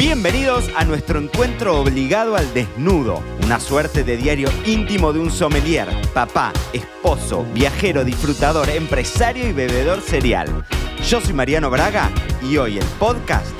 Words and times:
Bienvenidos 0.00 0.70
a 0.76 0.86
nuestro 0.86 1.18
encuentro 1.20 1.78
obligado 1.78 2.34
al 2.34 2.54
desnudo, 2.54 3.22
una 3.44 3.60
suerte 3.60 4.02
de 4.02 4.16
diario 4.16 4.48
íntimo 4.64 5.12
de 5.12 5.18
un 5.18 5.30
sommelier, 5.30 5.88
papá, 6.14 6.54
esposo, 6.72 7.44
viajero, 7.52 8.02
disfrutador, 8.02 8.70
empresario 8.70 9.46
y 9.46 9.52
bebedor 9.52 10.00
serial. 10.00 10.64
Yo 11.06 11.20
soy 11.20 11.34
Mariano 11.34 11.68
Braga 11.68 12.10
y 12.40 12.56
hoy 12.56 12.78
el 12.78 12.84
podcast 12.98 13.52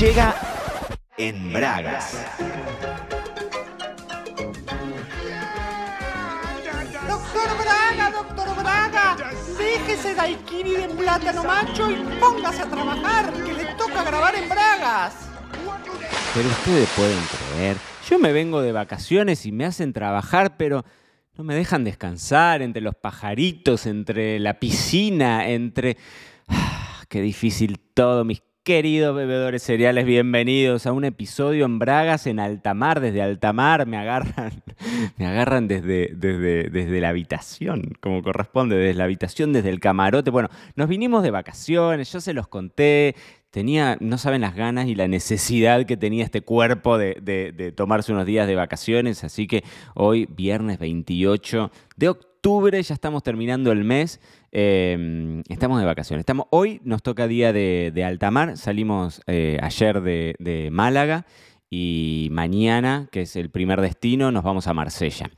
llega 0.00 0.34
en 1.16 1.52
Bragas. 1.52 2.18
Doctor 7.06 7.50
Braga, 7.62 8.10
doctor 8.10 8.56
Braga, 8.56 9.16
déjese 9.56 10.16
daiquiri 10.16 10.72
de 10.72 10.88
plátano 10.88 11.44
macho 11.44 11.88
y 11.88 12.02
póngase 12.18 12.62
a 12.62 12.66
trabajar, 12.66 13.32
que 13.32 13.52
le 13.52 13.64
toca 13.76 14.02
grabar 14.02 14.34
en 14.34 14.48
Bragas. 14.48 15.23
Pero 16.34 16.48
ustedes 16.48 16.88
pueden 16.96 17.20
creer, 17.52 17.76
yo 18.10 18.18
me 18.18 18.32
vengo 18.32 18.60
de 18.60 18.72
vacaciones 18.72 19.46
y 19.46 19.52
me 19.52 19.66
hacen 19.66 19.92
trabajar, 19.92 20.56
pero 20.56 20.84
no 21.36 21.44
me 21.44 21.54
dejan 21.54 21.84
descansar 21.84 22.60
entre 22.60 22.82
los 22.82 22.96
pajaritos, 22.96 23.86
entre 23.86 24.40
la 24.40 24.58
piscina, 24.58 25.48
entre... 25.48 25.96
Ah, 26.48 27.04
qué 27.08 27.20
difícil 27.20 27.78
todo, 27.78 28.24
mis 28.24 28.42
Queridos 28.64 29.14
bebedores 29.14 29.62
cereales, 29.62 30.06
bienvenidos 30.06 30.86
a 30.86 30.92
un 30.92 31.04
episodio 31.04 31.66
en 31.66 31.78
Bragas, 31.78 32.26
en 32.26 32.40
Altamar. 32.40 33.00
Desde 33.00 33.20
Altamar 33.20 33.86
me 33.86 33.98
agarran, 33.98 34.62
me 35.18 35.26
agarran 35.26 35.68
desde, 35.68 36.12
desde, 36.14 36.70
desde 36.70 37.00
la 37.02 37.10
habitación, 37.10 37.92
como 38.00 38.22
corresponde, 38.22 38.76
desde 38.76 38.94
la 38.94 39.04
habitación, 39.04 39.52
desde 39.52 39.68
el 39.68 39.80
camarote. 39.80 40.30
Bueno, 40.30 40.48
nos 40.76 40.88
vinimos 40.88 41.22
de 41.22 41.30
vacaciones, 41.30 42.10
yo 42.10 42.22
se 42.22 42.32
los 42.32 42.48
conté, 42.48 43.14
tenía, 43.54 43.96
no 44.00 44.18
saben 44.18 44.42
las 44.42 44.54
ganas 44.54 44.88
y 44.88 44.94
la 44.94 45.08
necesidad 45.08 45.86
que 45.86 45.96
tenía 45.96 46.24
este 46.24 46.42
cuerpo 46.42 46.98
de, 46.98 47.14
de, 47.22 47.72
tomarse 47.72 48.12
unos 48.12 48.26
días 48.26 48.46
de 48.46 48.56
vacaciones, 48.56 49.24
así 49.24 49.46
que 49.46 49.64
hoy, 49.94 50.26
viernes 50.26 50.78
28 50.78 51.70
de 51.96 52.08
octubre, 52.08 52.82
ya 52.82 52.92
estamos 52.92 53.22
terminando 53.22 53.72
el 53.72 53.84
mes, 53.84 54.20
Em, 54.56 55.42
estamos 55.48 55.80
de 55.80 55.84
vacaciones. 55.84 56.20
Estamos, 56.20 56.46
hoy 56.50 56.80
nos 56.84 57.02
toca 57.02 57.26
día 57.26 57.52
de, 57.52 57.90
de 57.92 58.04
altamar. 58.04 58.56
Salimos 58.56 59.20
eh, 59.26 59.58
ayer 59.60 60.00
de, 60.00 60.68
Málaga 60.70 61.26
y 61.68 62.28
mañana, 62.30 63.08
que 63.10 63.22
es 63.22 63.34
el 63.34 63.50
primer 63.50 63.80
destino, 63.80 64.30
nos 64.30 64.44
vamos 64.44 64.68
a 64.68 64.72
Marsella. 64.72 65.28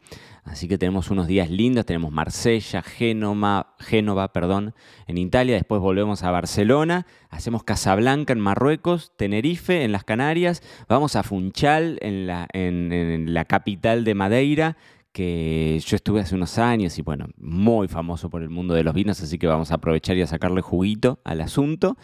Así 0.47 0.69
que 0.69 0.79
tenemos 0.79 1.11
unos 1.11 1.27
días 1.27 1.51
lindos. 1.51 1.85
Tenemos 1.85 2.13
Marsella, 2.13 2.83
Génova, 2.83 4.33
perdón, 4.33 4.75
en 5.07 5.19
Italia. 5.19 5.57
Después 5.57 5.81
volvemos 5.81 6.23
a 6.23 6.31
Barcelona. 6.31 7.07
Hacemos 7.29 7.65
Casablanca 7.65 8.33
en 8.33 8.41
Marruecos, 8.41 9.13
Tenerife 9.17 9.85
en 9.85 9.93
las 9.93 10.05
Canarias. 10.05 10.63
Vamos 10.89 11.17
a 11.17 11.25
Funchal 11.25 11.99
en 12.01 12.27
la, 12.27 12.47
en 12.53 13.35
la 13.35 13.45
capital 13.45 14.05
de 14.05 14.15
Madeira 14.15 14.77
que 15.17 15.81
yo 15.83 15.97
estuve 15.97 16.21
hace 16.21 16.35
unos 16.35 16.59
años 16.59 16.99
y 16.99 17.03
bueno, 17.03 17.29
muy 17.39 17.89
famoso 17.89 18.29
por 18.29 18.43
el 18.43 18.51
mundo 18.51 18.75
de 18.75 18.85
los 18.85 18.93
vinos, 18.93 19.23
así 19.23 19.39
que 19.39 19.47
vamos 19.47 19.71
a 19.71 19.77
aprovechar 19.77 20.15
y 20.19 20.21
a 20.21 20.27
sacarle 20.27 20.61
juguito 20.61 21.21
al 21.25 21.41
asunto 21.41 21.97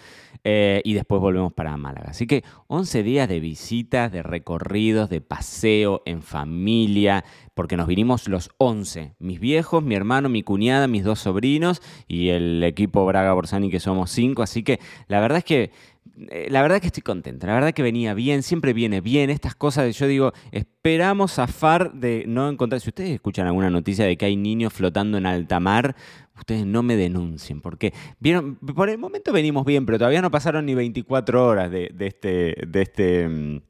eh, 0.44 0.80
y 0.84 0.94
después 0.94 1.20
volvemos 1.20 1.52
para 1.52 1.76
Málaga. 1.76 2.10
Así 2.10 2.26
que 2.26 2.44
11 2.66 3.02
días 3.02 3.28
de 3.28 3.40
visitas, 3.40 4.10
de 4.10 4.22
recorridos, 4.22 5.08
de 5.08 5.20
paseo 5.20 6.02
en 6.04 6.22
familia, 6.22 7.24
porque 7.54 7.76
nos 7.76 7.86
vinimos 7.86 8.28
los 8.28 8.50
11, 8.58 9.14
mis 9.18 9.38
viejos, 9.38 9.82
mi 9.82 9.94
hermano, 9.94 10.28
mi 10.28 10.42
cuñada, 10.42 10.88
mis 10.88 11.04
dos 11.04 11.20
sobrinos 11.20 11.80
y 12.08 12.30
el 12.30 12.62
equipo 12.64 13.06
Braga 13.06 13.32
Borsani 13.34 13.70
que 13.70 13.80
somos 13.80 14.10
cinco, 14.10 14.42
así 14.42 14.62
que 14.62 14.80
la 15.06 15.20
verdad 15.20 15.38
es 15.38 15.44
que 15.44 15.70
la 16.14 16.62
verdad 16.62 16.80
que 16.80 16.88
estoy 16.88 17.02
contento, 17.02 17.46
la 17.46 17.54
verdad 17.54 17.72
que 17.72 17.82
venía 17.82 18.14
bien, 18.14 18.42
siempre 18.42 18.72
viene 18.72 19.00
bien 19.00 19.30
estas 19.30 19.54
cosas 19.54 19.96
yo 19.96 20.06
digo, 20.06 20.32
esperamos 20.50 21.34
zafar 21.34 21.92
de 21.92 22.24
no 22.26 22.48
encontrar, 22.48 22.80
si 22.80 22.90
ustedes 22.90 23.10
escuchan 23.10 23.46
alguna 23.46 23.70
noticia 23.70 24.04
de 24.04 24.16
que 24.16 24.26
hay 24.26 24.36
niños 24.36 24.72
flotando 24.72 25.18
en 25.18 25.26
alta 25.26 25.60
mar, 25.60 25.96
ustedes 26.36 26.66
no 26.66 26.82
me 26.82 26.96
denuncien, 26.96 27.60
porque 27.60 27.92
vieron, 28.20 28.56
por 28.56 28.88
el 28.88 28.98
momento 28.98 29.32
venimos 29.32 29.64
bien, 29.64 29.86
pero 29.86 29.98
todavía 29.98 30.22
no 30.22 30.30
pasaron 30.30 30.66
ni 30.66 30.74
24 30.74 31.46
horas 31.46 31.70
de, 31.70 31.90
de 31.94 32.06
este, 32.06 32.56
de 32.66 32.82
este 32.82 33.28
mm, 33.28 33.60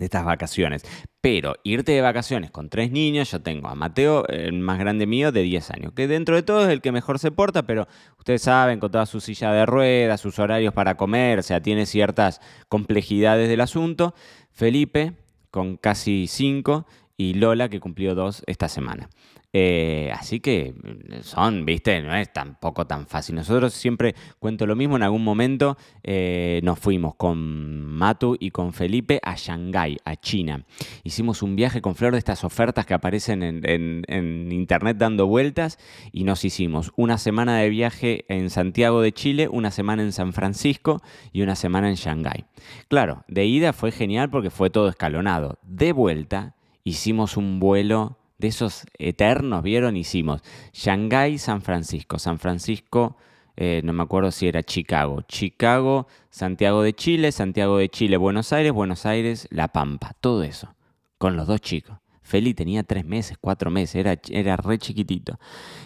de 0.00 0.06
estas 0.06 0.24
vacaciones. 0.24 0.82
Pero 1.20 1.54
irte 1.62 1.92
de 1.92 2.00
vacaciones 2.00 2.50
con 2.50 2.70
tres 2.70 2.90
niños, 2.90 3.30
yo 3.30 3.40
tengo 3.42 3.68
a 3.68 3.74
Mateo, 3.74 4.26
el 4.26 4.54
más 4.54 4.78
grande 4.78 5.06
mío, 5.06 5.30
de 5.30 5.42
10 5.42 5.70
años, 5.70 5.92
que 5.92 6.08
dentro 6.08 6.34
de 6.34 6.42
todo 6.42 6.64
es 6.64 6.70
el 6.70 6.80
que 6.80 6.90
mejor 6.90 7.18
se 7.18 7.30
porta, 7.30 7.62
pero 7.64 7.86
ustedes 8.18 8.42
saben, 8.42 8.80
con 8.80 8.90
toda 8.90 9.04
su 9.04 9.20
silla 9.20 9.52
de 9.52 9.66
ruedas, 9.66 10.20
sus 10.20 10.38
horarios 10.38 10.72
para 10.72 10.96
comer, 10.96 11.38
o 11.38 11.42
sea, 11.42 11.60
tiene 11.60 11.84
ciertas 11.84 12.40
complejidades 12.68 13.48
del 13.48 13.60
asunto. 13.60 14.14
Felipe, 14.50 15.12
con 15.50 15.76
casi 15.76 16.26
5, 16.26 16.86
y 17.18 17.34
Lola, 17.34 17.68
que 17.68 17.80
cumplió 17.80 18.14
2 18.14 18.44
esta 18.46 18.68
semana. 18.68 19.10
Eh, 19.52 20.12
así 20.14 20.38
que 20.38 20.72
mm, 20.72 21.22
son, 21.22 21.64
viste, 21.64 22.00
no 22.02 22.14
es 22.14 22.32
tampoco 22.32 22.86
tan 22.86 23.06
fácil. 23.06 23.34
Nosotros 23.34 23.72
siempre 23.74 24.14
cuento 24.38 24.66
lo 24.66 24.76
mismo, 24.76 24.96
en 24.96 25.02
algún 25.02 25.24
momento 25.24 25.76
eh, 26.02 26.60
nos 26.62 26.78
fuimos 26.78 27.16
con 27.16 27.84
Matu 27.84 28.36
y 28.38 28.50
con 28.50 28.72
Felipe 28.72 29.20
a 29.22 29.34
Shanghái, 29.34 29.98
a 30.04 30.16
China. 30.16 30.64
Hicimos 31.02 31.42
un 31.42 31.56
viaje 31.56 31.80
con 31.80 31.94
Flor 31.94 32.12
de 32.12 32.18
estas 32.18 32.44
ofertas 32.44 32.86
que 32.86 32.94
aparecen 32.94 33.42
en, 33.42 34.52
internet 34.52 34.96
dando 34.98 35.26
vueltas 35.26 35.78
y 36.12 36.24
nos 36.24 36.44
hicimos 36.44 36.92
una 36.96 37.18
semana 37.18 37.58
de 37.58 37.68
viaje 37.68 38.24
en 38.28 38.50
Santiago 38.50 39.00
de 39.00 39.12
Chile, 39.12 39.48
una 39.48 39.70
semana 39.70 40.02
en 40.02 40.12
San 40.12 40.32
Francisco 40.32 41.02
y 41.32 41.42
una 41.42 41.56
semana 41.56 41.88
en 41.88 41.96
Shanghái. 41.96 42.44
Claro, 42.88 43.24
de 43.28 43.46
ida 43.46 43.72
fue 43.72 43.90
genial 43.90 44.30
porque 44.30 44.50
fue 44.50 44.70
todo 44.70 44.88
escalonado. 44.88 45.58
De 45.62 45.92
vuelta 45.92 46.54
hicimos 46.84 47.36
un 47.36 47.60
vuelo 47.60 48.19
de 48.40 48.48
esos 48.48 48.86
eternos, 48.98 49.62
¿vieron? 49.62 49.96
Hicimos 49.96 50.42
Shanghái, 50.72 51.38
San 51.38 51.62
Francisco, 51.62 52.18
San 52.18 52.38
Francisco, 52.38 53.16
eh, 53.56 53.82
no 53.84 53.92
me 53.92 54.02
acuerdo 54.02 54.30
si 54.30 54.48
era 54.48 54.62
Chicago, 54.62 55.22
Chicago, 55.28 56.06
Santiago 56.30 56.82
de 56.82 56.94
Chile, 56.94 57.30
Santiago 57.30 57.76
de 57.76 57.90
Chile, 57.90 58.16
Buenos 58.16 58.52
Aires, 58.52 58.72
Buenos 58.72 59.04
Aires, 59.04 59.46
La 59.50 59.68
Pampa, 59.68 60.14
todo 60.20 60.42
eso, 60.42 60.74
con 61.18 61.36
los 61.36 61.46
dos 61.46 61.60
chicos. 61.60 61.98
Feli 62.30 62.54
tenía 62.54 62.84
tres 62.84 63.04
meses, 63.04 63.36
cuatro 63.40 63.72
meses, 63.72 63.96
era, 63.96 64.16
era 64.30 64.56
re 64.56 64.78
chiquitito. 64.78 65.40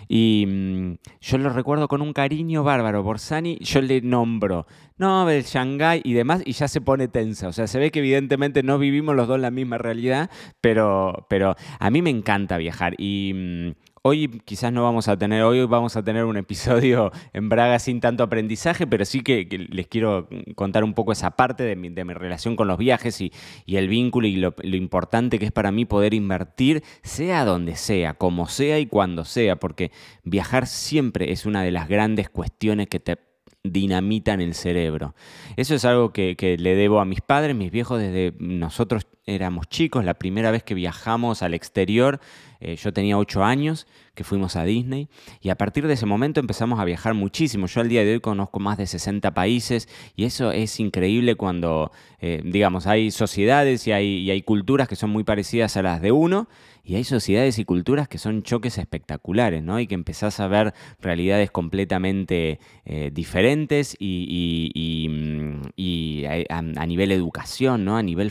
Y 0.08 0.44
mm, 0.46 0.94
yo 1.22 1.38
lo 1.38 1.48
recuerdo 1.48 1.88
con 1.88 2.02
un 2.02 2.12
cariño 2.12 2.62
bárbaro. 2.62 3.02
Borsani, 3.02 3.56
yo 3.60 3.80
le 3.80 4.02
nombro, 4.02 4.66
no, 4.98 5.28
el 5.30 5.42
Shanghái 5.42 6.02
y 6.04 6.12
demás, 6.12 6.42
y 6.44 6.52
ya 6.52 6.68
se 6.68 6.82
pone 6.82 7.08
tensa. 7.08 7.48
O 7.48 7.52
sea, 7.52 7.66
se 7.66 7.78
ve 7.78 7.90
que 7.90 8.00
evidentemente 8.00 8.62
no 8.62 8.78
vivimos 8.78 9.16
los 9.16 9.26
dos 9.26 9.40
la 9.40 9.50
misma 9.50 9.78
realidad, 9.78 10.30
pero, 10.60 11.26
pero 11.30 11.56
a 11.78 11.90
mí 11.90 12.02
me 12.02 12.10
encanta 12.10 12.58
viajar. 12.58 12.94
Y 12.98 13.32
mm, 13.34 13.70
Hoy 14.06 14.28
quizás 14.44 14.70
no 14.70 14.82
vamos 14.82 15.08
a 15.08 15.16
tener, 15.16 15.44
hoy 15.44 15.64
vamos 15.64 15.96
a 15.96 16.02
tener 16.02 16.26
un 16.26 16.36
episodio 16.36 17.10
en 17.32 17.48
Braga 17.48 17.78
sin 17.78 18.00
tanto 18.00 18.22
aprendizaje, 18.22 18.86
pero 18.86 19.06
sí 19.06 19.22
que, 19.22 19.48
les 19.70 19.86
quiero 19.86 20.28
contar 20.56 20.84
un 20.84 20.92
poco 20.92 21.12
esa 21.12 21.30
parte 21.30 21.62
de 21.62 21.74
mi, 21.74 21.88
relación 21.88 22.54
con 22.54 22.68
los 22.68 22.76
viajes 22.76 23.22
y, 23.22 23.32
el 23.66 23.88
vínculo 23.88 24.26
y 24.26 24.36
lo, 24.36 24.52
importante 24.62 25.38
que 25.38 25.46
es 25.46 25.52
para 25.52 25.72
mí 25.72 25.86
poder 25.86 26.12
invertir, 26.12 26.82
sea 27.02 27.46
donde 27.46 27.76
sea, 27.76 28.12
como 28.12 28.46
sea 28.46 28.78
y 28.78 28.84
cuando 28.84 29.24
sea, 29.24 29.56
porque 29.56 29.90
viajar 30.22 30.66
siempre 30.66 31.32
es 31.32 31.46
una 31.46 31.62
de 31.62 31.72
las 31.72 31.88
grandes 31.88 32.28
cuestiones 32.28 32.88
que 32.88 33.00
te 33.00 33.16
dinamitan 33.62 34.42
el 34.42 34.52
cerebro. 34.52 35.14
Eso 35.56 35.74
es 35.74 35.86
algo 35.86 36.12
que, 36.12 36.36
que, 36.36 36.58
le 36.58 36.74
debo 36.74 37.00
a 37.00 37.06
mis 37.06 37.22
padres, 37.22 37.56
mis 37.56 37.72
viejos, 37.72 37.98
desde 38.00 38.34
nosotros 38.38 39.06
éramos 39.26 39.68
chicos, 39.68 40.04
la 40.04 40.14
primera 40.14 40.50
vez 40.50 40.62
que 40.62 40.74
viajamos 40.74 41.42
al 41.42 41.54
exterior 41.54 42.20
eh, 42.64 42.76
yo 42.76 42.94
tenía 42.94 43.18
ocho 43.18 43.44
años 43.44 43.86
que 44.14 44.24
fuimos 44.24 44.56
a 44.56 44.64
Disney 44.64 45.08
y 45.42 45.50
a 45.50 45.54
partir 45.56 45.86
de 45.86 45.92
ese 45.92 46.06
momento 46.06 46.40
empezamos 46.40 46.80
a 46.80 46.84
viajar 46.86 47.12
muchísimo. 47.12 47.66
Yo 47.66 47.82
al 47.82 47.90
día 47.90 48.02
de 48.04 48.12
hoy 48.12 48.20
conozco 48.20 48.58
más 48.58 48.78
de 48.78 48.86
60 48.86 49.34
países 49.34 49.86
y 50.16 50.24
eso 50.24 50.50
es 50.50 50.80
increíble 50.80 51.34
cuando, 51.34 51.92
eh, 52.20 52.40
digamos, 52.42 52.86
hay 52.86 53.10
sociedades 53.10 53.86
y 53.86 53.92
hay, 53.92 54.06
y 54.06 54.30
hay 54.30 54.40
culturas 54.40 54.88
que 54.88 54.96
son 54.96 55.10
muy 55.10 55.24
parecidas 55.24 55.76
a 55.76 55.82
las 55.82 56.00
de 56.00 56.12
uno 56.12 56.48
y 56.84 56.96
hay 56.96 57.04
sociedades 57.04 57.58
y 57.58 57.64
culturas 57.64 58.08
que 58.08 58.18
son 58.18 58.42
choques 58.42 58.78
espectaculares, 58.78 59.62
¿no? 59.62 59.80
Y 59.80 59.86
que 59.86 59.94
empezás 59.94 60.38
a 60.38 60.48
ver 60.48 60.74
realidades 61.00 61.50
completamente 61.50 62.60
eh, 62.84 63.10
diferentes 63.12 63.96
y, 63.98 64.70
y, 64.74 66.24
a, 66.26 66.86
nivel 66.86 67.12
educación, 67.12 67.86
¿no? 67.86 67.96
A 67.96 68.02
nivel 68.02 68.30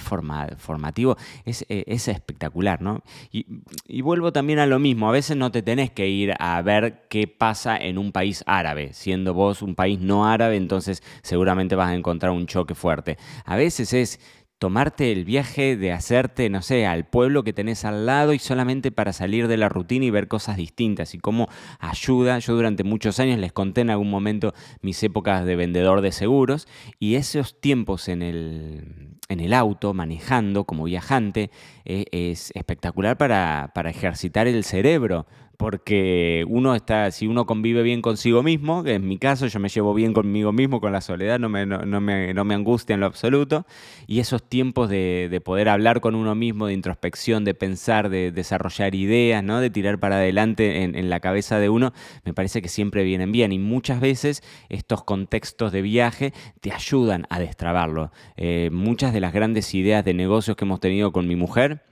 formativo, 0.84 1.18
es, 1.46 1.66
es, 1.70 2.08
espectacular, 2.08 2.82
¿no? 2.82 3.04
Y, 3.32 4.02
vuelvo 4.02 4.34
también 4.34 4.60
a 4.60 4.66
lo 4.66 4.80
mismo, 4.80 5.08
a 5.08 5.12
veces 5.14 5.38
no 5.38 5.50
te 5.50 5.62
tenés 5.62 5.90
que 5.92 6.10
ir 6.10 6.34
a 6.40 6.62
ver 6.62 7.06
qué 7.10 7.28
pasa 7.28 7.78
en 7.78 7.98
un 7.98 8.12
país 8.12 8.44
árabe, 8.48 8.92
siendo 8.92 9.34
vos 9.34 9.62
un 9.62 9.76
país 9.76 10.00
no 10.00 10.28
árabe, 10.28 10.58
entonces 10.58 11.02
seguramente 11.22 11.76
vas 11.76 11.90
a 11.90 11.96
encontrar 11.96 12.34
un 12.34 12.48
choque 12.48 12.76
fuerte. 12.76 13.18
A 13.46 13.56
veces 13.56 13.94
es 13.94 14.20
tomarte 14.64 15.12
el 15.12 15.26
viaje 15.26 15.76
de 15.76 15.92
hacerte, 15.92 16.50
no 16.50 16.62
sé, 16.62 16.86
al 16.86 17.04
pueblo 17.04 17.44
que 17.44 17.52
tenés 17.52 17.84
al 17.84 18.06
lado 18.06 18.32
y 18.32 18.40
solamente 18.40 18.94
para 18.94 19.12
salir 19.12 19.50
de 19.50 19.58
la 19.58 19.68
rutina 19.68 20.06
y 20.06 20.10
ver 20.10 20.30
cosas 20.30 20.56
distintas 20.56 21.14
y 21.14 21.18
cómo 21.18 21.50
ayuda. 21.80 22.40
Yo 22.40 22.56
durante 22.56 22.86
muchos 22.86 23.20
años 23.20 23.40
les 23.40 23.52
conté 23.52 23.82
en 23.82 23.90
algún 23.90 24.10
momento 24.10 24.54
mis 24.82 25.04
épocas 25.04 25.44
de 25.44 25.58
vendedor 25.58 26.00
de 26.00 26.14
seguros 26.14 26.70
y 26.98 27.16
esos 27.16 27.60
tiempos 27.60 28.08
en 28.08 28.22
el, 28.22 29.18
en 29.28 29.42
el 29.42 29.54
auto, 29.54 29.94
manejando 29.94 30.64
como 30.64 30.86
viajante, 30.86 31.52
eh, 31.84 32.06
es 32.14 32.54
espectacular 32.56 33.18
para, 33.18 33.74
para 33.76 33.90
ejercitar 33.90 34.48
el 34.48 34.64
cerebro 34.64 35.28
porque 35.58 36.46
uno 36.48 36.76
está, 36.76 37.10
si 37.12 37.28
uno 37.28 37.46
convive 37.46 37.84
bien 37.84 38.02
consigo 38.02 38.44
mismo, 38.44 38.84
que 38.84 38.96
en 38.96 39.08
mi 39.08 39.18
caso 39.18 39.48
yo 39.48 39.60
me 39.60 39.70
llevo 39.70 39.94
bien 39.94 40.14
conmigo 40.14 40.52
mismo, 40.52 40.82
con 40.82 40.92
la 40.92 41.02
soledad, 41.02 41.40
no 41.40 41.50
me, 41.50 41.66
no, 41.66 42.02
me, 42.02 42.34
no 42.34 42.44
me 42.44 42.56
angustia 42.56 42.94
en 42.96 43.00
lo 43.00 43.06
absoluto, 43.06 43.66
y 44.08 44.20
esos 44.20 44.44
tiempos 44.48 44.90
de, 44.90 45.28
de, 45.30 45.42
poder 45.42 45.70
hablar 45.70 46.02
con 46.02 46.16
uno 46.16 46.36
mismo, 46.36 46.68
de 46.68 46.74
introspección, 46.74 47.46
de 47.46 47.54
pensar, 47.54 48.10
de 48.10 48.32
desarrollar 48.32 48.96
ideas, 48.96 49.44
¿no? 49.44 49.60
de 49.60 49.70
tirar 49.70 50.00
para 50.00 50.16
adelante 50.16 50.84
en, 50.84 50.96
en 50.96 51.10
la 51.10 51.20
cabeza 51.20 51.60
de 51.60 51.70
uno, 51.70 51.94
me 52.26 52.34
parece 52.34 52.62
que 52.62 52.70
siempre 52.70 53.04
vienen 53.04 53.32
bien, 53.32 53.52
y 53.52 53.60
muchas 53.60 54.00
veces 54.00 54.44
estos 54.70 55.04
contextos 55.04 55.72
de 55.72 55.82
viaje 55.82 56.34
te 56.62 56.72
ayudan 56.72 57.26
a 57.30 57.40
destrabarlo. 57.40 58.12
Eh, 58.38 58.70
muchas 58.72 59.14
de 59.14 59.20
las 59.20 59.34
grandes 59.34 59.74
ideas 59.74 60.04
de 60.04 60.14
negocios 60.14 60.58
que 60.58 60.66
hemos 60.66 60.80
tenido 60.80 61.12
con 61.12 61.28
mi 61.28 61.36
mujer, 61.36 61.84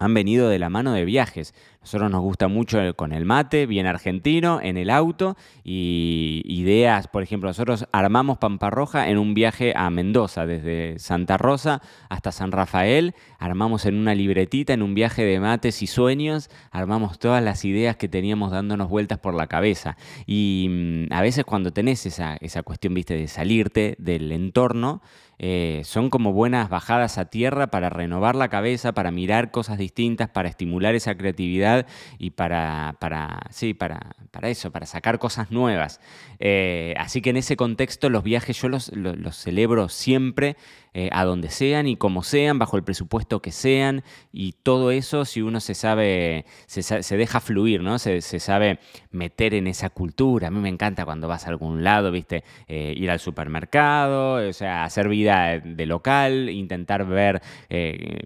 han 0.00 0.14
venido 0.14 0.48
de 0.48 0.58
la 0.58 0.70
mano 0.70 0.92
de 0.92 1.04
viajes. 1.04 1.54
Nosotros 1.82 2.10
nos 2.10 2.22
gusta 2.22 2.48
mucho 2.48 2.78
con 2.96 3.12
el 3.12 3.24
mate, 3.24 3.66
bien 3.66 3.86
argentino, 3.86 4.60
en 4.62 4.76
el 4.76 4.90
auto 4.90 5.36
y 5.62 6.42
ideas, 6.46 7.06
por 7.06 7.22
ejemplo, 7.22 7.48
nosotros 7.48 7.86
armamos 7.92 8.38
Pampa 8.38 8.70
Roja 8.70 9.08
en 9.08 9.18
un 9.18 9.34
viaje 9.34 9.72
a 9.76 9.88
Mendoza, 9.90 10.46
desde 10.46 10.98
Santa 10.98 11.36
Rosa 11.36 11.80
hasta 12.08 12.32
San 12.32 12.50
Rafael, 12.50 13.14
armamos 13.38 13.86
en 13.86 13.96
una 13.96 14.14
libretita, 14.14 14.72
en 14.72 14.82
un 14.82 14.94
viaje 14.94 15.24
de 15.24 15.38
mates 15.38 15.82
y 15.82 15.86
sueños, 15.86 16.50
armamos 16.70 17.18
todas 17.18 17.42
las 17.42 17.64
ideas 17.64 17.96
que 17.96 18.08
teníamos 18.08 18.52
dándonos 18.52 18.88
vueltas 18.88 19.18
por 19.18 19.34
la 19.34 19.46
cabeza. 19.46 19.96
Y 20.26 21.06
mm, 21.08 21.12
a 21.12 21.20
veces 21.20 21.44
cuando 21.44 21.72
tenés 21.72 22.06
esa, 22.06 22.36
esa 22.40 22.62
cuestión, 22.62 22.94
viste, 22.94 23.16
de 23.16 23.28
salirte 23.28 23.96
del 23.98 24.32
entorno, 24.32 25.02
eh, 25.42 25.80
son 25.84 26.10
como 26.10 26.34
buenas 26.34 26.68
bajadas 26.68 27.16
a 27.16 27.30
tierra 27.30 27.68
para 27.68 27.88
renovar 27.88 28.36
la 28.36 28.50
cabeza, 28.50 28.92
para 28.92 29.10
mirar 29.10 29.50
cosas 29.50 29.78
distintas, 29.78 30.28
para 30.28 30.50
estimular 30.50 30.94
esa 30.94 31.14
creatividad 31.14 31.86
y 32.18 32.32
para, 32.32 32.96
para 33.00 33.40
sí, 33.48 33.72
para, 33.72 34.14
para 34.32 34.50
eso, 34.50 34.70
para 34.70 34.84
sacar 34.84 35.18
cosas 35.18 35.50
nuevas. 35.50 35.98
Eh, 36.40 36.92
así 36.98 37.22
que 37.22 37.30
en 37.30 37.38
ese 37.38 37.56
contexto 37.56 38.10
los 38.10 38.22
viajes 38.22 38.60
yo 38.60 38.68
los, 38.68 38.90
celebro 39.32 39.88
siempre 39.88 40.56
eh, 40.92 41.08
a 41.12 41.24
donde 41.24 41.48
sean 41.48 41.86
y 41.86 41.96
como 41.96 42.22
sean, 42.22 42.58
bajo 42.58 42.76
el 42.76 42.82
presupuesto 42.82 43.40
que 43.40 43.52
sean, 43.52 44.02
y 44.32 44.52
todo 44.52 44.90
eso 44.90 45.24
si 45.24 45.40
uno 45.40 45.60
se 45.60 45.74
sabe, 45.74 46.44
se, 46.66 47.16
deja 47.16 47.40
fluir, 47.40 47.82
¿no? 47.82 47.98
Se, 47.98 48.20
sabe 48.20 48.78
meter 49.10 49.54
en 49.54 49.68
esa 49.68 49.88
cultura. 49.88 50.48
A 50.48 50.50
mí 50.50 50.60
me 50.60 50.68
encanta 50.68 51.06
cuando 51.06 51.28
vas 51.28 51.46
a 51.46 51.48
algún 51.48 51.82
lado, 51.82 52.10
¿viste? 52.10 52.44
Ir 52.68 53.10
al 53.10 53.20
supermercado, 53.20 54.46
o 54.46 54.52
sea, 54.52 54.84
hacer 54.84 55.08
vida 55.08 55.29
de 55.30 55.86
local, 55.86 56.50
intentar 56.50 57.06
ver 57.06 57.42
eh, 57.68 58.20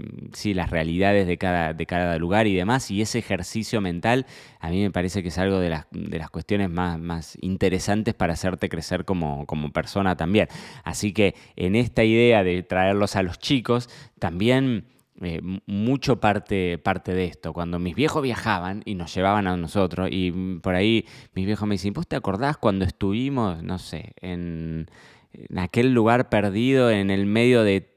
las 0.45 0.71
realidades 0.71 1.27
de 1.27 1.39
cada, 1.39 1.73
de 1.73 1.87
cada 1.87 2.19
lugar 2.19 2.47
y 2.47 2.55
demás, 2.55 2.91
y 2.91 3.03
ese 3.03 3.19
ejercicio 3.19 3.81
mental 3.81 4.27
a 4.61 4.71
mí 4.71 4.81
me 4.81 4.91
parece 4.91 5.23
que 5.23 5.29
es 5.29 5.39
algo 5.39 5.59
de 5.59 5.69
las, 5.69 5.87
de 5.91 6.19
las 6.19 6.31
cuestiones 6.31 6.71
más, 6.71 6.99
más 6.99 7.37
interesantes 7.43 8.15
para 8.15 8.33
hacerte 8.33 8.69
crecer 8.69 9.05
como, 9.05 9.47
como 9.47 9.73
persona 9.73 10.17
también. 10.17 10.49
Así 10.85 11.12
que 11.12 11.35
en 11.56 11.77
esta 11.77 12.03
idea 12.03 12.43
de 12.43 12.62
traerlos 12.62 13.17
a 13.17 13.23
los 13.23 13.39
chicos, 13.39 13.91
también 14.19 14.87
eh, 15.21 15.41
mucho 15.67 16.19
parte, 16.19 16.79
parte 16.79 17.15
de 17.15 17.27
esto. 17.27 17.53
Cuando 17.53 17.79
mis 17.79 17.95
viejos 17.95 18.23
viajaban 18.23 18.83
y 18.85 18.95
nos 18.95 19.15
llevaban 19.15 19.47
a 19.47 19.56
nosotros, 19.56 20.09
y 20.11 20.33
por 20.61 20.75
ahí 20.75 21.06
mis 21.35 21.47
viejos 21.47 21.69
me 21.69 21.75
dicen, 21.75 21.93
¿vos 21.93 22.09
te 22.09 22.17
acordás 22.17 22.56
cuando 22.56 22.85
estuvimos, 22.85 23.62
no 23.62 23.79
sé, 23.79 24.15
en 24.21 24.87
en 25.34 25.58
aquel 25.58 25.92
lugar 25.92 26.28
perdido 26.28 26.90
en 26.90 27.10
el 27.10 27.26
medio 27.26 27.64
de, 27.64 27.90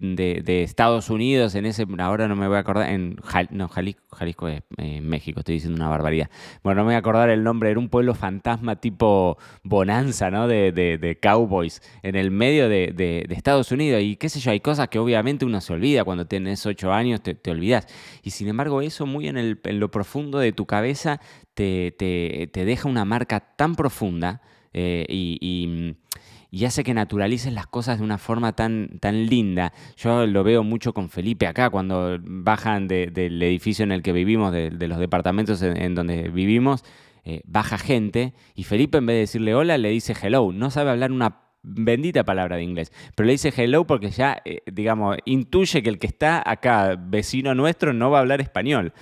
Estados 0.64 1.10
Unidos, 1.10 1.56
en 1.56 1.66
ese, 1.66 1.86
ahora 2.00 2.28
no 2.28 2.36
me 2.36 2.48
voy 2.48 2.58
a 2.58 2.60
acordar, 2.60 2.90
en 2.90 3.18
no, 3.52 3.68
Jalisco, 3.68 4.48
es 4.48 4.64
eh, 4.78 5.02
México, 5.02 5.40
estoy 5.40 5.56
diciendo 5.56 5.78
una 5.78 5.90
barbaridad. 5.90 6.30
Bueno, 6.64 6.82
no 6.82 6.84
me 6.84 6.88
voy 6.88 6.96
a 6.96 7.00
acordar 7.00 7.30
el 7.30 7.44
nombre, 7.44 7.70
era 7.72 7.80
un 7.80 7.90
pueblo 7.90 8.14
fantasma 8.16 8.78
tipo 8.78 9.38
Bonanza, 9.64 10.32
¿no? 10.32 10.48
De, 10.48 11.20
cowboys, 11.22 11.82
en 12.04 12.16
el 12.16 12.32
medio 12.32 12.70
de, 12.70 13.26
Estados 13.30 13.72
Unidos. 13.72 14.02
Y 14.02 14.16
qué 14.16 14.30
sé 14.30 14.40
yo, 14.40 14.52
hay 14.52 14.60
cosas 14.60 14.88
que 14.88 15.00
obviamente 15.00 15.46
uno 15.46 15.62
se 15.62 15.74
olvida 15.74 16.04
cuando 16.04 16.26
tienes 16.26 16.66
ocho 16.66 16.92
años, 16.92 17.22
te, 17.22 17.36
te 17.36 17.52
olvidas. 17.52 17.88
Y 18.24 18.32
sin 18.32 18.48
embargo, 18.48 18.82
eso 18.82 19.06
muy 19.06 19.28
en, 19.28 19.38
el, 19.38 19.60
en 19.64 19.80
lo 19.80 19.92
profundo 19.92 20.40
de 20.40 20.52
tu 20.52 20.66
cabeza 20.66 21.22
te, 21.54 21.92
te, 21.92 22.66
deja 22.66 22.90
una 22.90 23.06
marca 23.06 23.40
tan 23.40 23.76
profunda 23.76 24.42
eh, 24.74 25.06
y 25.10 25.98
y 26.37 26.37
hace 26.66 26.84
que 26.84 26.94
naturalices 26.94 27.54
las 27.54 27.68
cosas 27.68 28.00
de 28.00 28.04
una 28.04 28.18
forma 28.18 28.54
tan, 28.54 29.00
tan 29.00 29.26
linda. 29.26 29.74
Yo 29.98 30.26
lo 30.26 30.44
veo 30.44 30.64
mucho 30.64 30.94
con 30.94 31.10
Felipe 31.10 31.48
acá, 31.48 31.70
cuando 31.70 32.18
bajan 32.22 32.88
del 32.88 33.42
edificio 33.44 33.84
en 33.84 33.92
el 33.92 34.02
que 34.02 34.14
vivimos, 34.14 34.52
de, 34.52 34.72
los 34.88 35.00
departamentos 35.00 35.62
en, 35.62 35.96
donde 35.96 36.30
vivimos, 36.30 36.84
eh, 37.26 37.42
baja 37.46 37.78
gente 37.78 38.34
y 38.56 38.64
Felipe 38.64 39.00
en 39.00 39.06
vez 39.06 39.16
de 39.16 39.20
decirle 39.20 39.54
hola 39.54 39.78
le 39.78 39.90
dice 39.90 40.14
hello. 40.22 40.52
No 40.54 40.72
sabe 40.72 40.92
hablar 40.92 41.12
una 41.12 41.42
bendita 41.64 42.24
palabra 42.24 42.56
de 42.56 42.64
inglés, 42.64 42.94
pero 43.16 43.28
le 43.28 43.34
dice 43.34 43.54
hello 43.56 43.86
porque 43.86 44.12
ya, 44.12 44.42
eh, 44.46 44.62
digamos, 44.72 45.18
intuye 45.26 45.84
que 45.84 45.90
el 45.90 46.00
que 46.00 46.08
está 46.08 46.42
acá, 46.50 46.96
vecino 46.98 47.54
nuestro, 47.56 47.94
no 47.94 48.10
va 48.10 48.20
a 48.20 48.22
hablar 48.22 48.40
español. 48.42 48.94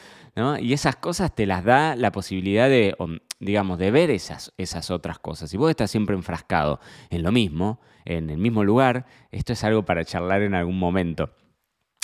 Y 0.60 0.74
esas 0.74 0.98
cosas 0.98 1.34
te 1.34 1.46
las 1.46 1.64
da 1.64 1.96
la 1.96 2.12
posibilidad 2.12 2.68
de, 2.68 2.94
digamos, 3.40 3.80
de 3.80 3.92
ver 3.92 4.10
esas, 4.10 4.54
esas 4.58 4.92
otras 4.92 5.20
cosas. 5.20 5.50
Si 5.50 5.58
vos 5.58 5.70
estás 5.70 5.92
siempre 5.92 6.16
enfrascado 6.16 6.80
en 7.10 7.24
lo 7.24 7.32
mismo, 7.32 7.80
en 8.06 8.30
el 8.30 8.38
mismo 8.38 8.64
lugar, 8.64 9.06
esto 9.32 9.54
es 9.54 9.64
algo 9.64 9.84
para 9.86 10.06
charlar 10.06 10.42
en 10.42 10.56
algún 10.56 10.80
momento. 10.80 11.32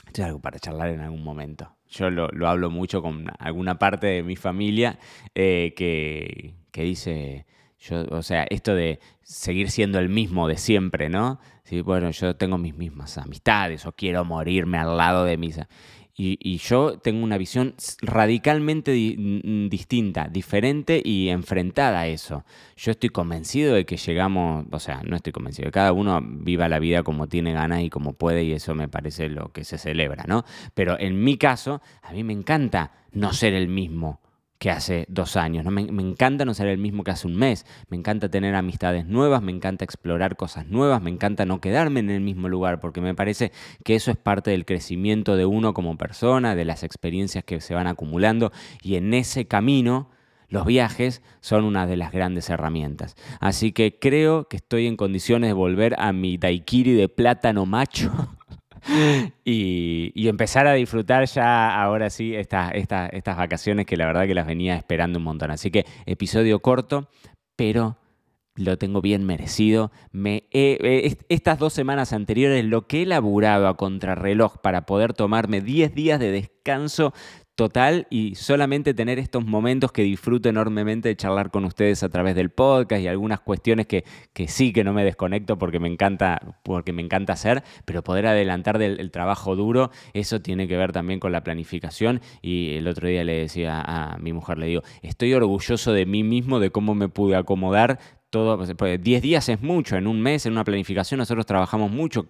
Esto 0.06 0.24
es 0.24 0.28
algo 0.28 0.40
para 0.40 0.60
charlar 0.60 0.90
en 0.90 1.02
algún 1.02 1.24
momento. 1.24 1.76
Yo 1.88 2.10
lo, 2.10 2.30
hablo 2.48 2.70
mucho 2.70 3.02
con 3.02 3.28
alguna 3.40 3.80
parte 3.80 4.08
de 4.08 4.24
mi 4.24 4.36
familia 4.36 5.00
eh, 5.36 5.74
que, 5.76 6.56
que 6.72 6.84
dice, 6.84 7.46
yo, 7.80 8.06
o 8.10 8.22
sea, 8.22 8.46
esto 8.50 8.76
de 8.76 9.00
seguir 9.24 9.72
siendo 9.72 10.00
el 10.00 10.10
mismo 10.10 10.48
de 10.48 10.58
siempre, 10.58 11.10
¿no? 11.10 11.40
Sí, 11.64 11.82
bueno, 11.82 12.12
yo 12.12 12.36
tengo 12.36 12.58
mis 12.58 12.76
mismas 12.76 13.18
amistades 13.18 13.86
o 13.86 13.94
quiero 13.94 14.26
morirme 14.26 14.78
al 14.78 14.98
lado 14.98 15.24
de 15.26 15.38
mis... 15.38 15.60
Y, 16.16 16.58
yo 16.58 17.00
tengo 17.00 17.24
una 17.24 17.38
visión 17.38 17.74
radicalmente 18.02 18.92
distinta, 18.92 20.28
diferente 20.28 21.02
y 21.04 21.30
enfrentada 21.30 22.02
a 22.02 22.08
eso. 22.08 22.44
Yo 22.76 22.92
estoy 22.92 23.10
convencido 23.10 23.74
de 23.74 23.86
que 23.86 23.98
llegamos, 23.98 24.66
o 24.72 24.80
sea, 24.80 25.02
no 25.04 25.16
estoy 25.16 25.34
convencido, 25.34 25.66
de 25.66 25.72
que 25.72 25.76
cada 25.76 25.94
uno 25.94 26.22
viva 26.22 26.70
la 26.70 26.80
vida 26.80 27.04
como 27.04 27.28
tiene 27.28 27.54
ganas 27.54 27.82
y 27.82 27.90
como 27.90 28.14
puede 28.14 28.44
y 28.44 28.52
eso 28.52 28.76
me 28.76 28.88
parece 28.88 29.30
lo 29.30 29.52
que 29.52 29.64
se 29.64 29.78
celebra, 29.78 30.26
¿no? 30.28 30.46
Pero 30.74 31.00
en 31.00 31.24
mi 31.24 31.38
caso, 31.38 31.82
a 32.04 32.12
mí 32.12 32.24
me 32.24 32.34
encanta 32.34 32.92
no 33.12 33.34
ser 33.34 33.54
el 33.54 33.68
mismo 33.68 34.20
que 34.62 34.70
hace 34.70 35.06
dos 35.10 35.38
años. 35.38 35.66
¿no? 35.66 35.72
Me, 35.72 35.82
encanta 35.82 36.46
no 36.46 36.54
ser 36.54 36.68
el 36.68 36.78
mismo 36.78 37.04
que 37.04 37.10
hace 37.10 37.26
un 37.26 37.36
mes. 37.36 37.66
Me 37.90 37.98
encanta 37.98 38.30
tener 38.30 38.54
amistades 38.54 39.08
nuevas, 39.08 39.42
me 39.42 39.52
encanta 39.52 39.84
explorar 39.84 40.36
cosas 40.36 40.68
nuevas, 40.68 41.02
me 41.02 41.10
encanta 41.10 41.48
no 41.48 41.60
quedarme 41.60 42.00
en 42.00 42.12
el 42.12 42.22
mismo 42.22 42.48
lugar, 42.48 42.80
porque 42.80 43.02
me 43.02 43.16
parece 43.16 43.52
que 43.84 43.96
eso 43.96 44.12
es 44.12 44.18
parte 44.18 44.52
del 44.52 44.66
crecimiento 44.66 45.36
de 45.36 45.48
uno 45.48 45.74
como 45.74 45.98
persona, 45.98 46.54
de 46.54 46.64
las 46.64 46.84
experiencias 46.84 47.44
que 47.44 47.60
se 47.60 47.74
van 47.74 47.88
acumulando 47.88 48.52
y 48.84 48.98
en 48.98 49.16
ese 49.16 49.48
camino 49.48 50.12
los 50.48 50.68
viajes 50.68 51.24
son 51.40 51.64
una 51.64 51.88
de 51.88 51.98
las 51.98 52.12
grandes 52.12 52.52
herramientas. 52.52 53.16
Así 53.40 53.72
que 53.72 53.98
creo 53.98 54.48
que 54.48 54.58
estoy 54.58 54.86
en 54.86 54.96
condiciones 54.96 55.50
de 55.50 55.54
volver 55.54 55.96
a 55.98 56.14
mi 56.14 56.38
daiquiri 56.38 56.94
de 56.94 57.10
plátano 57.10 57.66
macho 57.66 58.12
y, 59.46 60.28
empezar 60.28 60.68
a 60.68 60.74
disfrutar 60.74 61.26
ya 61.26 61.82
ahora 61.82 62.10
sí 62.10 62.34
estas 62.36 63.38
vacaciones 63.38 63.86
que 63.86 63.98
la 63.98 64.06
verdad 64.06 64.28
que 64.28 64.36
las 64.36 64.48
venía 64.48 64.76
esperando 64.76 65.20
un 65.20 65.26
montón. 65.26 65.52
Así 65.52 65.72
que 65.72 65.86
episodio 66.06 66.62
corto, 66.62 67.10
pero 67.56 67.98
lo 68.56 68.78
tengo 68.78 69.02
bien 69.02 69.26
merecido. 69.26 69.92
Me 70.12 70.48
estas 70.52 71.60
dos 71.60 71.74
semanas 71.74 72.14
anteriores, 72.14 72.64
lo 72.66 72.88
que 72.88 73.04
he 73.04 73.06
laburado 73.06 73.68
a 73.68 73.78
contrarreloj 73.78 74.58
para 74.58 74.86
poder 74.86 75.14
tomarme 75.14 75.62
10 75.62 75.94
días 75.94 76.20
de 76.20 76.32
descanso 76.32 77.14
total 77.56 78.08
y 78.10 78.36
solamente 78.36 78.94
tener 78.94 79.20
estos 79.20 79.46
momentos 79.46 79.92
que 79.92 80.04
disfruto 80.04 80.50
enormemente 80.50 81.10
de 81.10 81.16
charlar 81.16 81.52
con 81.52 81.66
ustedes 81.66 82.04
a 82.04 82.10
través 82.10 82.36
del 82.36 82.50
podcast 82.50 83.02
y 83.02 83.08
algunas 83.08 83.40
cuestiones 83.40 83.88
que, 83.88 84.04
que 84.34 84.48
sí 84.48 84.74
que 84.74 84.84
no 84.84 84.94
me 84.94 85.04
desconecto 85.04 85.58
porque 85.58 85.80
me 85.80 85.88
encanta, 85.88 86.60
porque 86.64 86.94
me 86.94 87.02
encanta 87.02 87.34
hacer, 87.34 87.64
pero 87.86 88.04
poder 88.04 88.28
adelantar 88.28 88.78
del 88.78 89.12
trabajo 89.12 89.56
duro, 89.56 89.92
eso 90.14 90.42
tiene 90.42 90.68
que 90.68 90.78
ver 90.78 90.92
también 90.92 91.20
con 91.20 91.32
la 91.32 91.44
planificación. 91.44 92.22
Y 92.42 92.76
el 92.76 92.88
otro 92.88 93.08
día 93.08 93.24
le 93.24 93.40
decía 93.40 93.82
a 93.82 94.18
mi 94.18 94.34
mujer, 94.34 94.58
le 94.58 94.68
digo, 94.68 94.82
estoy 95.02 95.34
orgulloso 95.34 95.94
de 95.94 96.06
mí 96.06 96.24
mismo, 96.24 96.60
de 96.60 96.72
cómo 96.72 96.96
me 96.96 97.10
pude 97.10 97.36
acomodar 97.36 98.00
todo, 98.30 98.58
10 98.66 99.22
días 99.22 99.50
es 99.50 99.62
mucho, 99.62 99.98
en 99.98 100.08
un 100.08 100.22
mes, 100.22 100.46
en 100.46 100.54
una 100.54 100.64
planificación 100.64 101.18
nosotros 101.18 101.46
trabajamos 101.46 101.92
mucho 101.92 102.28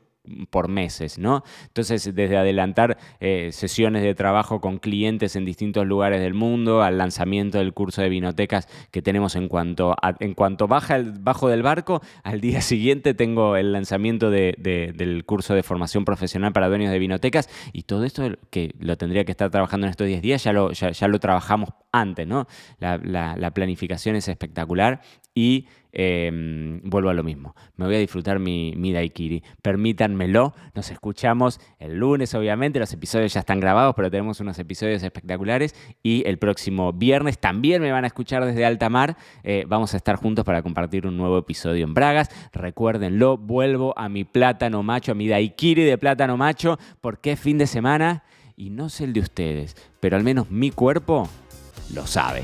por 0.50 0.68
meses, 0.68 1.18
¿no? 1.18 1.44
Entonces, 1.68 2.14
desde 2.14 2.38
adelantar 2.38 2.98
eh, 3.20 3.50
sesiones 3.52 4.04
de 4.04 4.14
trabajo 4.14 4.62
con 4.62 4.78
clientes 4.78 5.36
en 5.36 5.46
distintos 5.46 5.86
lugares 5.86 6.22
del 6.22 6.34
mundo, 6.34 6.84
al 6.84 6.98
lanzamiento 6.98 7.58
del 7.58 7.74
curso 7.74 8.02
de 8.02 8.10
vinotecas 8.10 8.68
que 8.92 9.02
tenemos 9.02 9.36
en 9.36 9.48
cuanto, 9.48 9.96
en 10.20 10.34
cuanto 10.34 10.68
baja 10.68 10.96
el, 10.96 11.14
bajo 11.20 11.50
del 11.50 11.64
barco, 11.64 12.02
al 12.24 12.40
día 12.40 12.62
siguiente 12.62 13.14
tengo 13.14 13.56
el 13.56 13.74
lanzamiento 13.74 14.30
del 14.30 15.24
curso 15.26 15.56
de 15.56 15.64
formación 15.64 16.06
profesional 16.06 16.54
para 16.54 16.68
dueños 16.68 16.92
de 16.92 17.00
vinotecas 17.00 17.50
y 17.74 17.84
todo 17.84 18.04
esto 18.04 18.30
que 18.50 18.76
lo 18.80 18.98
tendría 18.98 19.26
que 19.26 19.32
estar 19.32 19.50
trabajando 19.50 19.88
en 19.88 19.92
estos 19.92 20.08
10 20.08 20.22
días, 20.22 20.44
ya 20.44 20.54
lo, 20.54 20.72
ya, 20.72 21.08
lo 21.08 21.20
trabajamos 21.20 21.70
antes, 21.92 22.28
¿no? 22.28 22.48
la 22.80 23.52
planificación 23.54 24.16
es 24.16 24.28
espectacular 24.28 25.02
y 25.34 25.68
em, 25.94 26.82
vuelvo 26.84 27.10
a 27.10 27.14
lo 27.14 27.24
mismo. 27.24 27.56
Me 27.76 27.86
voy 27.86 27.96
a 27.96 28.00
disfrutar 28.00 28.40
mi, 28.40 28.74
mi. 28.76 28.94
Permítanmelo. 29.62 30.54
Nos 30.74 30.92
escuchamos 30.92 31.60
el 31.80 31.98
lunes, 31.98 32.34
obviamente. 32.34 32.80
Los 32.80 32.94
episodios 32.94 33.34
ya 33.34 33.42
están 33.42 33.60
grabados, 33.60 33.94
pero 33.96 34.10
tenemos 34.12 34.40
unos 34.40 34.58
episodios 34.60 35.04
espectaculares. 35.04 35.76
Y 36.04 36.24
el 36.28 36.38
próximo 36.38 36.94
viernes 36.94 37.40
también 37.40 37.82
me 37.82 37.92
van 37.92 38.04
a 38.04 38.08
escuchar 38.08 38.46
desde 38.46 38.66
alta 38.66 38.90
mar. 38.90 39.18
Eh, 39.44 39.66
vamos 39.68 39.94
a 39.94 39.98
estar 39.98 40.16
juntos 40.16 40.46
para 40.46 40.62
compartir 40.62 41.08
un 41.08 41.18
nuevo 41.18 41.38
episodio 41.38 41.86
en 41.86 41.94
Bragas. 41.94 42.30
Recuérdenlo, 42.52 43.38
vuelvo 43.38 43.98
a 43.98 44.10
mi 44.10 44.24
plátano 44.24 44.84
macho, 44.84 45.14
a 45.14 45.16
mi 45.16 45.28
Daikiri 45.28 45.84
de 45.84 45.98
plátano 45.98 46.38
macho, 46.38 46.78
porque 47.00 47.34
es 47.34 47.40
fin 47.40 47.58
de 47.58 47.68
semana. 47.68 48.24
Y 48.58 48.70
no 48.70 48.90
sé 48.90 49.06
el 49.06 49.14
de 49.14 49.22
ustedes, 49.22 49.76
pero 50.00 50.18
al 50.18 50.24
menos 50.24 50.52
mi 50.52 50.72
cuerpo 50.72 51.28
lo 51.94 52.06
sabe. 52.06 52.44